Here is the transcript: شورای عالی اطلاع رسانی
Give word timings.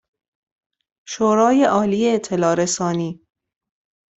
شورای 1.07 1.63
عالی 1.63 2.09
اطلاع 2.09 2.55
رسانی 2.55 3.21